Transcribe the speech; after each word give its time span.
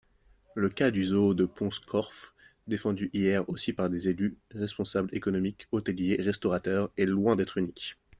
Le 0.55 0.67
cas 0.67 0.89
du 0.89 1.05
zoo 1.05 1.35
de 1.35 1.45
Pont-Scorff, 1.45 2.33
défendu 2.65 3.11
hier 3.13 3.47
aussi 3.51 3.71
par 3.71 3.87
des 3.87 4.07
élus, 4.07 4.35
responsables 4.49 5.15
économiques, 5.15 5.67
hôteliers, 5.71 6.17
restaurateurs, 6.19 6.89
est 6.97 7.05
loin 7.05 7.35
d'être 7.35 7.59
unique. 7.59 7.99